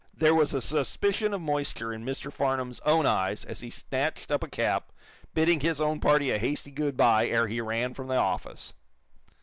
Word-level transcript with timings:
There 0.17 0.33
was 0.33 0.55
a 0.55 0.61
suspicion 0.61 1.31
of 1.31 1.41
moisture 1.41 1.93
in 1.93 2.03
Mr. 2.03 2.33
Farnum's 2.33 2.79
own 2.79 3.05
eyes 3.05 3.45
as 3.45 3.59
he 3.59 3.69
snatched 3.69 4.31
up 4.31 4.43
a 4.43 4.47
cap, 4.47 4.91
bidding 5.35 5.59
his 5.59 5.79
own 5.79 5.99
party 5.99 6.31
a 6.31 6.39
hasty 6.39 6.71
good 6.71 6.97
bye 6.97 7.27
ere 7.27 7.47
he 7.47 7.61
ran 7.61 7.93
from 7.93 8.07
the 8.07 8.15
office. 8.15 8.73